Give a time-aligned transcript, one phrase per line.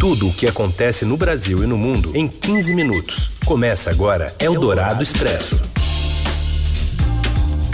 [0.00, 3.32] Tudo o que acontece no Brasil e no mundo em 15 minutos.
[3.44, 5.62] Começa agora Eldorado Expresso.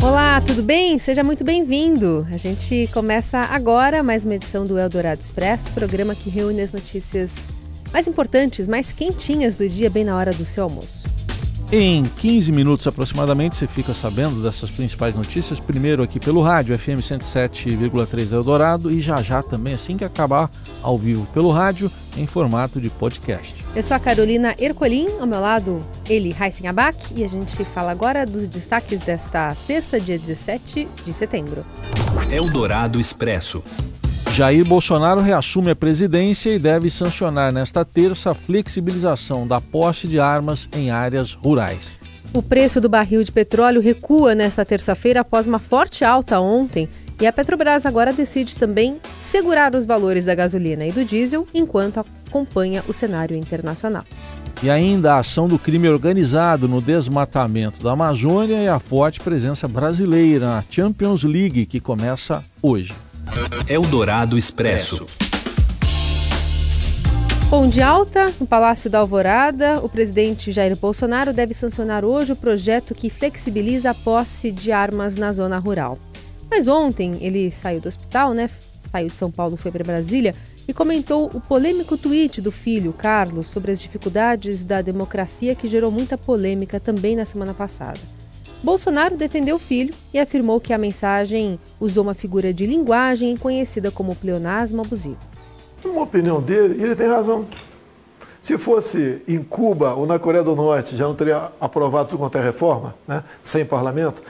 [0.02, 0.98] Olá, tudo bem?
[0.98, 2.26] Seja muito bem-vindo.
[2.32, 7.32] A gente começa agora mais uma edição do Eldorado Expresso, programa que reúne as notícias
[7.92, 11.05] mais importantes, mais quentinhas do dia, bem na hora do seu almoço.
[11.72, 17.00] Em 15 minutos aproximadamente você fica sabendo dessas principais notícias, primeiro aqui pelo rádio FM
[17.00, 20.48] 107,3 Eldorado e já já também assim que acabar
[20.80, 23.64] ao vivo pelo rádio em formato de podcast.
[23.74, 27.90] Eu sou a Carolina Ercolim, ao meu lado ele, Raíssen Abac, e a gente fala
[27.90, 31.66] agora dos destaques desta terça, dia 17 de setembro.
[32.30, 33.62] Eldorado Expresso.
[34.36, 40.20] Jair Bolsonaro reassume a presidência e deve sancionar nesta terça a flexibilização da posse de
[40.20, 41.98] armas em áreas rurais.
[42.34, 46.86] O preço do barril de petróleo recua nesta terça-feira após uma forte alta ontem.
[47.18, 52.00] E a Petrobras agora decide também segurar os valores da gasolina e do diesel enquanto
[52.28, 54.04] acompanha o cenário internacional.
[54.62, 59.66] E ainda a ação do crime organizado no desmatamento da Amazônia e a forte presença
[59.66, 62.92] brasileira na Champions League, que começa hoje.
[63.68, 65.06] Eldorado Expresso.
[67.48, 72.36] Bom, de alta, no Palácio da Alvorada, o presidente Jair Bolsonaro deve sancionar hoje o
[72.36, 75.98] projeto que flexibiliza a posse de armas na zona rural.
[76.50, 78.50] Mas ontem ele saiu do hospital, né?
[78.90, 80.34] Saiu de São Paulo, foi para Brasília
[80.68, 85.90] e comentou o polêmico tweet do filho, Carlos, sobre as dificuldades da democracia que gerou
[85.90, 88.00] muita polêmica também na semana passada.
[88.66, 93.92] Bolsonaro defendeu o filho e afirmou que a mensagem usou uma figura de linguagem conhecida
[93.92, 95.18] como pleonasmo abusivo.
[95.84, 97.46] Uma opinião dele, ele tem razão.
[98.42, 102.38] Se fosse em Cuba ou na Coreia do Norte, já não teria aprovado tudo quanto
[102.38, 103.22] é reforma, né?
[103.40, 104.20] sem parlamento.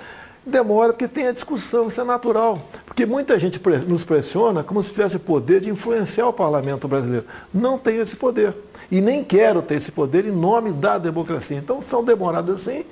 [0.45, 2.59] Demora porque tem a discussão, isso é natural.
[2.85, 7.25] Porque muita gente nos pressiona como se tivesse poder de influenciar o parlamento brasileiro.
[7.55, 8.55] Não tem esse poder.
[8.91, 11.57] E nem quero ter esse poder em nome da democracia.
[11.57, 12.85] Então são demorados assim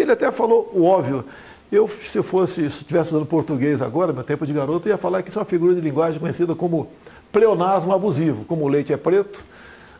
[0.00, 1.24] ele até falou o óbvio.
[1.70, 5.30] Eu, se fosse, se estivesse usando português agora, meu tempo de garoto, ia falar que
[5.30, 6.88] isso é uma figura de linguagem conhecida como
[7.32, 9.42] pleonasmo abusivo, como o leite é preto,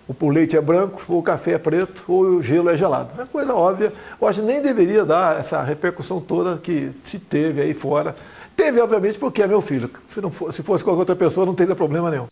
[0.09, 3.21] o leite é branco, ou o café é preto, ou o gelo é gelado.
[3.21, 3.93] É coisa óbvia.
[4.21, 8.15] Eu acho que nem deveria dar essa repercussão toda que se teve aí fora.
[8.55, 9.91] Teve, obviamente, porque é meu filho.
[10.15, 12.27] Se, não for, se fosse qualquer outra pessoa, não teria problema nenhum.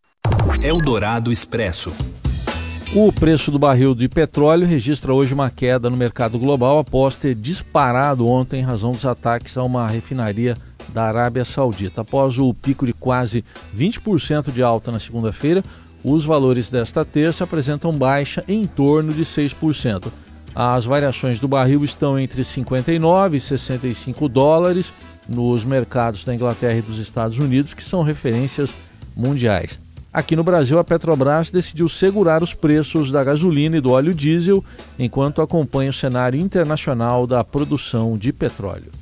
[0.62, 1.92] Eldorado Expresso.
[2.97, 7.34] O preço do barril de petróleo registra hoje uma queda no mercado global após ter
[7.34, 10.56] disparado ontem em razão dos ataques a uma refinaria
[10.91, 12.03] da Arábia Saudita.
[12.03, 13.44] Após o pico de quase
[13.77, 15.60] 20% de alta na segunda-feira,
[16.05, 20.06] os valores desta terça apresentam baixa em torno de 6%.
[20.55, 24.93] As variações do barril estão entre 59 e 65 dólares
[25.28, 28.72] nos mercados da Inglaterra e dos Estados Unidos, que são referências
[29.16, 29.83] mundiais.
[30.14, 34.64] Aqui no Brasil, a Petrobras decidiu segurar os preços da gasolina e do óleo diesel
[34.97, 38.92] enquanto acompanha o cenário internacional da produção de petróleo.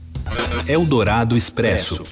[0.67, 2.03] Eldorado Expresso.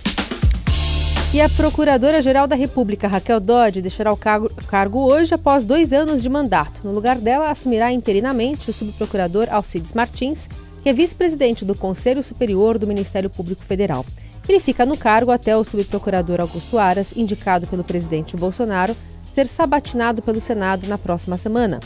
[1.32, 6.20] E a Procuradora-Geral da República, Raquel Dodge, deixará o cargo, cargo, hoje após dois anos
[6.20, 6.82] de mandato.
[6.84, 10.46] No lugar dela, assumirá interinamente o subprocurador Alcides Martins,
[10.82, 14.04] que é vice-presidente do Conselho Superior do Ministério Público Federal.
[14.50, 18.96] Ele fica no cargo até o subprocurador Augusto Aras, indicado pelo presidente Bolsonaro,
[19.32, 21.78] ser sabatinado pelo Senado na próxima semana.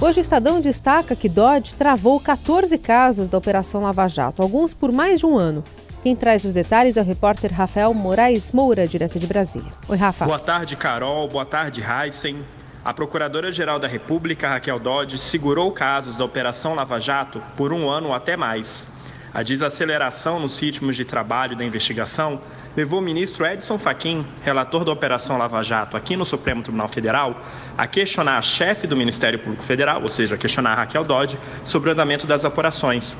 [0.00, 4.90] Hoje o Estadão destaca que Dodge travou 14 casos da Operação Lava Jato, alguns por
[4.90, 5.62] mais de um ano.
[6.02, 9.70] Quem traz os detalhes é o repórter Rafael Moraes Moura, direto de Brasília.
[9.88, 10.24] Oi, Rafa.
[10.24, 11.28] Boa tarde, Carol.
[11.28, 12.44] Boa tarde, Heisen.
[12.84, 18.12] A Procuradora-Geral da República, Raquel Dodge, segurou casos da Operação Lava Jato por um ano
[18.12, 18.88] até mais.
[19.32, 22.40] A desaceleração nos ritmos de trabalho da investigação
[22.74, 27.38] levou o ministro Edson Fachin, relator da Operação Lava Jato aqui no Supremo Tribunal Federal,
[27.76, 31.38] a questionar a chefe do Ministério Público Federal, ou seja, a questionar a Raquel Dodge,
[31.62, 33.18] sobre o andamento das apurações.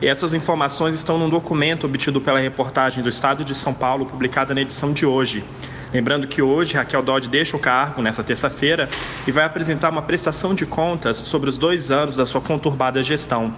[0.00, 4.62] Essas informações estão num documento obtido pela reportagem do Estado de São Paulo, publicada na
[4.62, 5.44] edição de hoje.
[5.92, 8.88] Lembrando que hoje Raquel Dodge deixa o cargo nessa terça-feira
[9.26, 13.54] e vai apresentar uma prestação de contas sobre os dois anos da sua conturbada gestão.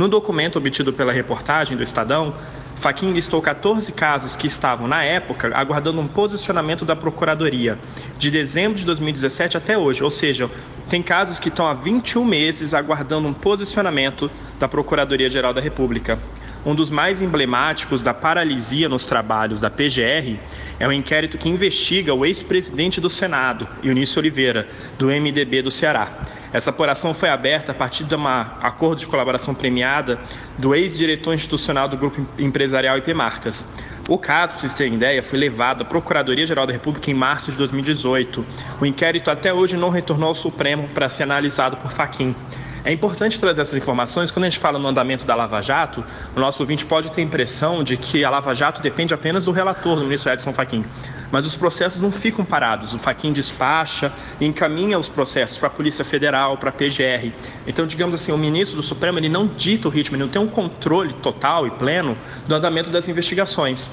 [0.00, 2.32] No documento obtido pela reportagem do Estadão,
[2.74, 7.76] Faquin listou 14 casos que estavam, na época, aguardando um posicionamento da Procuradoria,
[8.16, 10.02] de dezembro de 2017 até hoje.
[10.02, 10.50] Ou seja,
[10.88, 16.18] tem casos que estão há 21 meses aguardando um posicionamento da Procuradoria-Geral da República.
[16.64, 20.38] Um dos mais emblemáticos da paralisia nos trabalhos da PGR
[20.78, 24.66] é o inquérito que investiga o ex-presidente do Senado, Eunício Oliveira,
[24.98, 26.39] do MDB do Ceará.
[26.52, 30.18] Essa apuração foi aberta a partir de um acordo de colaboração premiada
[30.58, 33.66] do ex-diretor institucional do Grupo Empresarial IP Marcas.
[34.08, 37.56] O caso, para vocês terem ideia, foi levado à Procuradoria-Geral da República em março de
[37.58, 38.44] 2018.
[38.80, 42.34] O inquérito até hoje não retornou ao Supremo para ser analisado por Faquim.
[42.82, 44.30] É importante trazer essas informações.
[44.30, 46.02] Quando a gente fala no andamento da Lava Jato,
[46.34, 49.50] o nosso ouvinte pode ter a impressão de que a Lava Jato depende apenas do
[49.50, 50.84] relator, do ministro Edson Fachin.
[51.30, 52.94] Mas os processos não ficam parados.
[52.94, 54.10] O Fachin despacha
[54.40, 57.32] e encaminha os processos para a Polícia Federal, para a PGR.
[57.66, 60.40] Então, digamos assim, o ministro do Supremo ele não dita o ritmo, ele não tem
[60.40, 62.16] um controle total e pleno
[62.48, 63.90] do andamento das investigações.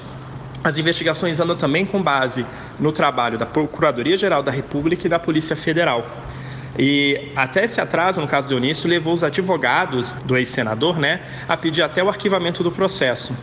[0.64, 2.44] As investigações andam também com base
[2.80, 6.04] no trabalho da Procuradoria-Geral da República e da Polícia Federal.
[6.78, 11.56] E até esse atraso, no caso do Eunício, levou os advogados do ex-senador né, a
[11.56, 13.34] pedir até o arquivamento do processo.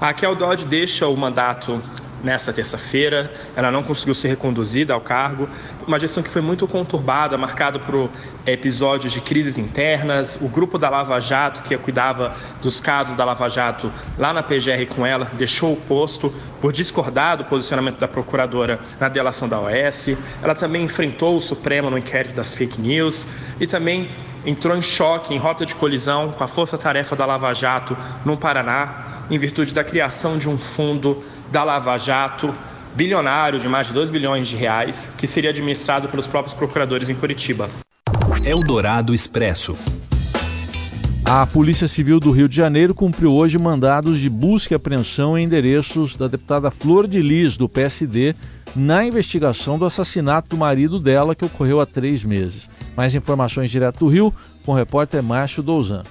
[0.00, 1.82] A Raquel Dodge deixa o mandato
[2.22, 3.30] nessa terça-feira.
[3.56, 5.48] Ela não conseguiu ser reconduzida ao cargo.
[5.86, 8.10] Uma gestão que foi muito conturbada, marcada por
[8.46, 10.38] episódios de crises internas.
[10.40, 14.86] O grupo da Lava Jato, que cuidava dos casos da Lava Jato lá na PGR
[14.88, 20.16] com ela, deixou o posto por discordar do posicionamento da procuradora na delação da OS.
[20.42, 23.26] Ela também enfrentou o Supremo no inquérito das fake news
[23.58, 24.10] e também
[24.44, 29.24] entrou em choque, em rota de colisão com a força-tarefa da Lava Jato no Paraná,
[29.30, 32.54] em virtude da criação de um fundo da Lava Jato,
[32.94, 37.14] bilionário de mais de 2 bilhões de reais, que seria administrado pelos próprios procuradores em
[37.14, 37.68] Curitiba.
[38.44, 39.76] Eldorado Expresso.
[41.24, 45.44] A Polícia Civil do Rio de Janeiro cumpriu hoje mandados de busca e apreensão em
[45.44, 48.34] endereços da deputada Flor de Lis, do PSD,
[48.74, 52.68] na investigação do assassinato do marido dela, que ocorreu há três meses.
[52.96, 56.02] Mais informações direto do Rio, com o repórter Márcio Douzan.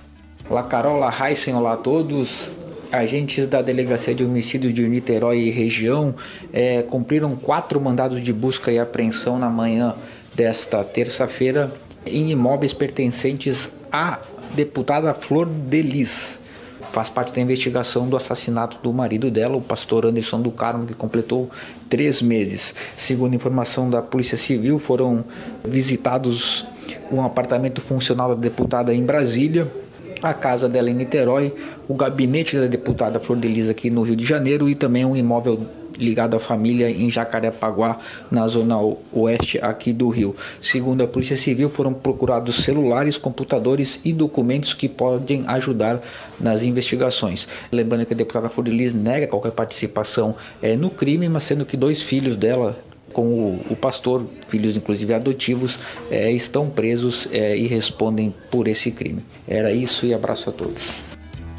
[0.50, 2.50] Olá, Carol, olá, Heisen, olá a todos.
[2.92, 6.16] Agentes da Delegacia de Homicídios de Niterói e região
[6.52, 9.96] é, cumpriram quatro mandados de busca e apreensão na manhã
[10.34, 11.72] desta terça-feira
[12.06, 14.20] em imóveis pertencentes à
[14.56, 16.40] deputada Flor Delis.
[16.92, 20.96] Faz parte da investigação do assassinato do marido dela, o pastor Anderson do Carmo, que
[20.96, 21.48] completou
[21.88, 22.74] três meses.
[22.98, 25.24] Segundo informação da Polícia Civil, foram
[25.64, 26.66] visitados
[27.12, 29.68] um apartamento funcional da deputada em Brasília,
[30.22, 31.54] a casa dela em Niterói,
[31.88, 35.16] o gabinete da deputada Flor de Lis aqui no Rio de Janeiro e também um
[35.16, 35.68] imóvel
[36.00, 38.00] ligado à família em Jacarepaguá,
[38.32, 38.78] na zona
[39.12, 40.36] oeste aqui do Rio.
[40.62, 46.02] Segundo a Polícia Civil, foram procurados celulares, computadores e documentos que podem ajudar
[46.40, 47.48] nas investigações.
[47.72, 51.66] Lembrando que a deputada Flor de Lis nega qualquer participação é, no crime, mas sendo
[51.66, 52.78] que dois filhos dela
[53.14, 55.78] com o, o pastor, filhos inclusive adotivos,
[56.10, 59.24] é, estão presos é, e respondem por esse crime.
[59.48, 61.10] Era isso e abraço a todos.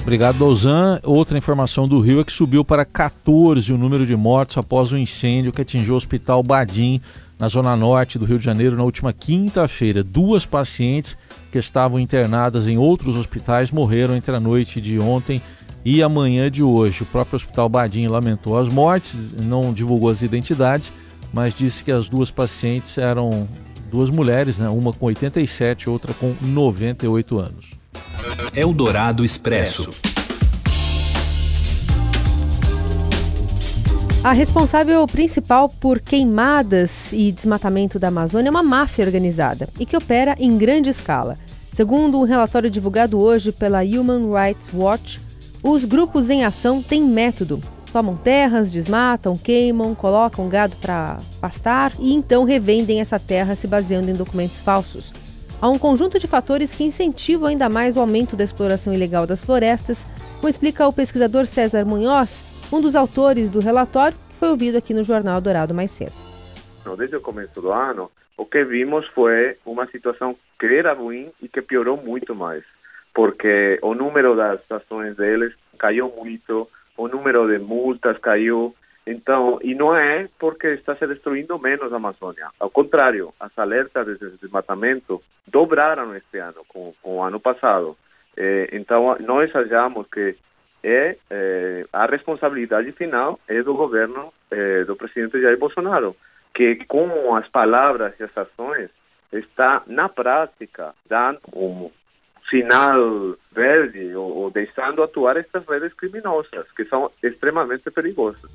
[0.03, 0.99] Obrigado, Douzan.
[1.05, 4.95] Outra informação do Rio é que subiu para 14 o número de mortos após o
[4.95, 7.01] um incêndio que atingiu o Hospital Badim,
[7.39, 10.03] na zona norte do Rio de Janeiro, na última quinta-feira.
[10.03, 11.17] Duas pacientes
[11.53, 15.41] que estavam internadas em outros hospitais morreram entre a noite de ontem
[15.85, 17.03] e a manhã de hoje.
[17.03, 20.93] O próprio Hospital Badim lamentou as mortes, não divulgou as identidades
[21.33, 23.49] mas disse que as duas pacientes eram
[23.91, 24.69] duas mulheres, né?
[24.69, 27.71] uma com 87 e outra com 98 anos.
[28.55, 29.89] Eldorado Expresso.
[34.23, 39.97] A responsável principal por queimadas e desmatamento da Amazônia é uma máfia organizada e que
[39.97, 41.39] opera em grande escala.
[41.73, 45.19] Segundo um relatório divulgado hoje pela Human Rights Watch,
[45.63, 52.15] os grupos em ação têm método tomam terras, desmatam, queimam, colocam gado para pastar e
[52.15, 55.13] então revendem essa terra se baseando em documentos falsos.
[55.61, 59.43] Há um conjunto de fatores que incentivam ainda mais o aumento da exploração ilegal das
[59.43, 60.07] florestas,
[60.37, 64.95] como explica o pesquisador César Munhoz, um dos autores do relatório, que foi ouvido aqui
[64.95, 66.13] no Jornal Dourado mais cedo.
[66.97, 71.49] Desde o começo do ano, o que vimos foi uma situação que era ruim e
[71.49, 72.65] que piorou muito mais,
[73.13, 76.67] porque o número das ações deles caiu muito,
[77.01, 78.75] o número de multas caiu.
[79.07, 82.49] Então, e não é porque está se destruindo menos a Amazônia.
[82.61, 87.97] Ao contrário, as alertas de desmatamento dobraram este ano com, com o ano passado.
[88.37, 90.37] Eh, então, nós achamos que
[90.83, 96.15] é, eh, a responsabilidade final é do governo eh, do presidente Jair Bolsonaro,
[96.55, 98.91] que com as palavras e as ações
[99.33, 101.91] está na prática dando um
[102.51, 108.51] sinal verde ou, ou deixando atuar essas redes criminosas, que são extremamente perigosas.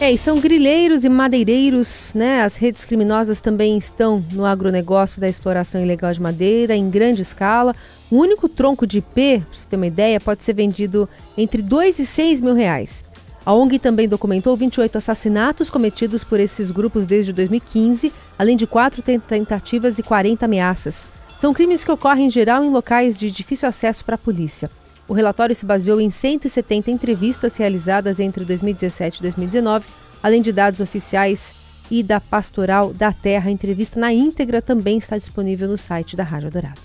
[0.00, 2.42] É, e são grileiros e madeireiros, né?
[2.42, 7.72] As redes criminosas também estão no agronegócio da exploração ilegal de madeira em grande escala.
[8.10, 12.00] O único tronco de IP, para você ter uma ideia, pode ser vendido entre 2
[12.00, 13.04] e 6 mil reais.
[13.46, 19.02] A ONG também documentou 28 assassinatos cometidos por esses grupos desde 2015, além de quatro
[19.02, 21.06] tentativas e 40 ameaças.
[21.42, 24.70] São crimes que ocorrem em geral em locais de difícil acesso para a polícia.
[25.08, 29.84] O relatório se baseou em 170 entrevistas realizadas entre 2017 e 2019,
[30.22, 31.52] além de dados oficiais
[31.90, 33.48] e da Pastoral da Terra.
[33.48, 36.80] A entrevista na íntegra também está disponível no site da Rádio Dourado.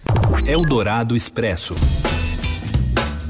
[0.47, 1.75] Eldorado Expresso.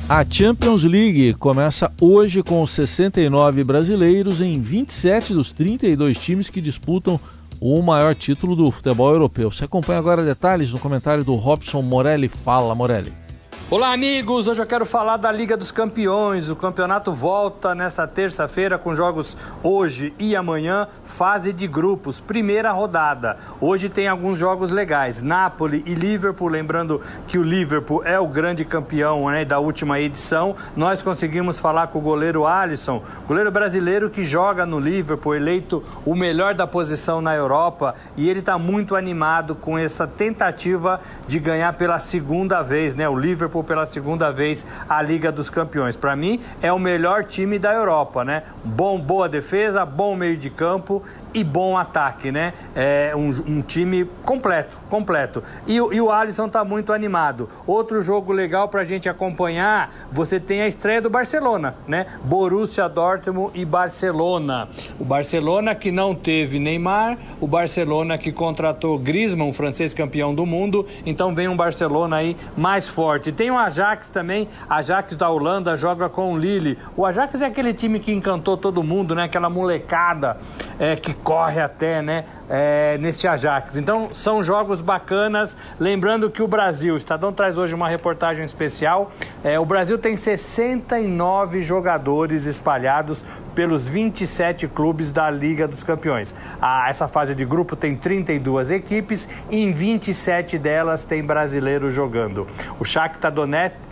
[0.07, 7.19] A Champions League começa hoje com 69 brasileiros em 27 dos 32 times que disputam
[7.59, 9.51] o maior título do futebol europeu.
[9.51, 12.27] Você acompanha agora detalhes no comentário do Robson Morelli.
[12.27, 13.26] Fala, Morelli.
[13.69, 14.47] Olá, amigos!
[14.47, 16.50] Hoje eu quero falar da Liga dos Campeões.
[16.50, 23.36] O campeonato volta nesta terça-feira com jogos hoje e amanhã, fase de grupos, primeira rodada.
[23.59, 26.47] Hoje tem alguns jogos legais: Napoli e Liverpool.
[26.47, 30.55] Lembrando que o Liverpool é o grande campeão né, da última edição.
[30.74, 36.15] Nós conseguimos falar com o goleiro Alisson, goleiro brasileiro que joga no Liverpool, eleito o
[36.15, 37.95] melhor da posição na Europa.
[38.15, 43.09] E ele está muito animado com essa tentativa de ganhar pela segunda vez, né?
[43.09, 45.95] O Liverpool Liverpool pela segunda vez a Liga dos Campeões.
[45.95, 48.43] Para mim, é o melhor time da Europa, né?
[48.63, 51.01] Bom, boa defesa, bom meio de campo
[51.33, 52.53] e bom ataque, né?
[52.75, 55.43] É um, um time completo, completo.
[55.65, 57.49] E, e o Alisson tá muito animado.
[57.65, 62.05] Outro jogo legal para a gente acompanhar, você tem a estreia do Barcelona, né?
[62.23, 64.67] Borussia Dortmund e Barcelona.
[64.99, 70.45] O Barcelona que não teve Neymar, o Barcelona que contratou Griezmann, o francês campeão do
[70.45, 70.85] mundo.
[71.05, 73.31] Então vem um Barcelona aí mais forte.
[73.31, 76.77] Tem tem o Ajax também, Ajax da Holanda joga com o Lille.
[76.97, 79.23] O Ajax é aquele time que encantou todo mundo, né?
[79.23, 80.35] Aquela molecada
[80.79, 82.25] é, que corre até, né?
[82.50, 83.75] É, neste Ajax.
[83.77, 85.55] Então são jogos bacanas.
[85.79, 89.12] Lembrando que o Brasil, o Estadão traz hoje uma reportagem especial.
[89.43, 93.24] É, o Brasil tem 69 jogadores espalhados
[93.55, 96.36] pelos 27 clubes da Liga dos Campeões.
[96.62, 102.48] Ah, essa fase de grupo tem 32 equipes e em 27 delas tem brasileiros jogando.
[102.79, 103.87] O Shakhtar Donetsk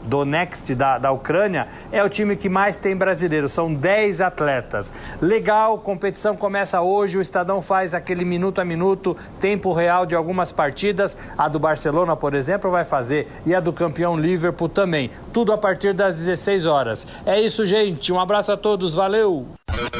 [0.75, 4.93] da, da Ucrânia é o time que mais tem brasileiros, são 10 atletas.
[5.21, 10.51] Legal, competição começa hoje, o Estadão faz aquele minuto a minuto, tempo real de algumas
[10.51, 11.17] partidas.
[11.37, 15.09] A do Barcelona, por exemplo, vai fazer, e a do campeão Liverpool também.
[15.33, 17.07] Tudo a partir das 16 horas.
[17.25, 18.11] É isso, gente.
[18.11, 19.47] Um abraço a todos, valeu!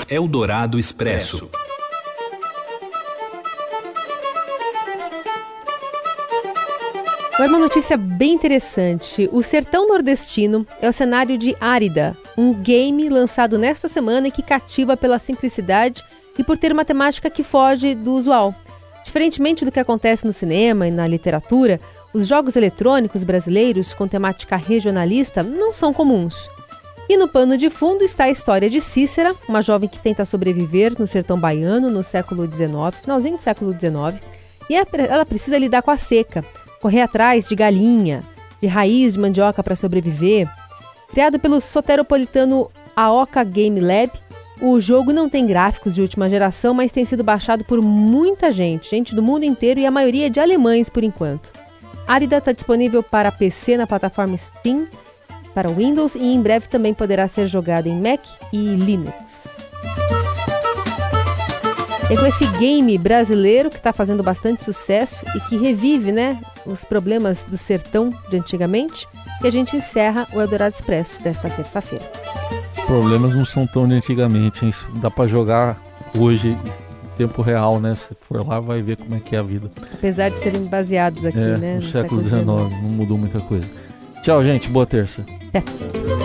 [0.10, 1.50] Eldorado Expresso.
[7.36, 9.30] Agora uma notícia bem interessante.
[9.30, 14.42] O Sertão Nordestino é o cenário de Árida, um game lançado nesta semana e que
[14.42, 16.02] cativa pela simplicidade
[16.40, 18.56] e por ter uma temática que foge do usual.
[19.04, 21.82] Diferentemente do que acontece no cinema e na literatura,
[22.14, 26.50] os jogos eletrônicos brasileiros com temática regionalista não são comuns.
[27.10, 30.98] E no pano de fundo está a história de Cícera, uma jovem que tenta sobreviver
[30.98, 34.24] no sertão baiano no século XIX, finalzinho do século XIX,
[34.70, 36.44] e é ela precisa lidar com a seca,
[36.86, 38.24] correr atrás de galinha,
[38.62, 40.48] de raiz de mandioca para sobreviver.
[41.10, 44.12] Criado pelo soteropolitano Aoka Game Lab,
[44.62, 48.92] o jogo não tem gráficos de última geração, mas tem sido baixado por muita gente,
[48.92, 51.52] gente do mundo inteiro e a maioria de alemães por enquanto.
[52.08, 54.88] Árida está disponível para PC na plataforma Steam,
[55.56, 58.22] para Windows e em breve também poderá ser jogado em Mac
[58.54, 59.65] e Linux.
[62.08, 66.86] É com esse game brasileiro que está fazendo bastante sucesso e que revive né, os
[66.86, 69.08] problemas do sertão de antigamente
[69.42, 72.06] que a gente encerra o Eldorado Expresso desta terça-feira.
[72.78, 74.72] Os problemas não são tão de antigamente, hein?
[75.02, 75.82] dá para jogar
[76.16, 77.96] hoje em tempo real, né?
[77.96, 79.72] Se for lá vai ver como é que é a vida.
[79.94, 81.74] Apesar de serem baseados aqui, é, né?
[81.74, 83.68] No, no século XIX, não mudou muita coisa.
[84.22, 84.70] Tchau, gente.
[84.70, 85.26] Boa terça.
[85.54, 86.25] É.